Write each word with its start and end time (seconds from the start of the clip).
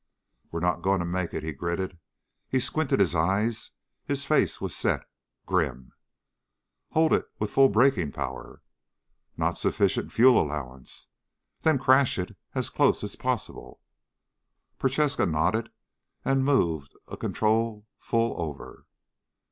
"We're 0.51 0.61
not 0.61 0.81
going 0.81 0.97
to 0.97 1.05
make 1.05 1.31
it," 1.31 1.43
he 1.43 1.51
gritted. 1.51 1.99
He 2.49 2.59
squinted 2.59 2.99
his 2.99 3.13
eyes. 3.13 3.69
His 4.03 4.25
face 4.25 4.59
was 4.59 4.75
set, 4.75 5.07
grim. 5.45 5.93
"Hold 6.93 7.13
it 7.13 7.27
with 7.37 7.51
full 7.51 7.69
braking 7.69 8.11
power." 8.11 8.63
"Not 9.37 9.59
sufficient 9.59 10.11
fuel 10.11 10.41
allowance." 10.41 11.05
"Then 11.59 11.77
crash 11.77 12.17
it 12.17 12.35
as 12.55 12.71
close 12.71 13.03
as 13.03 13.15
possible." 13.15 13.79
Prochaska 14.79 15.27
nodded 15.27 15.69
and 16.25 16.43
moved 16.43 16.95
a 17.07 17.15
control 17.15 17.85
full 17.99 18.33
over. 18.41 18.87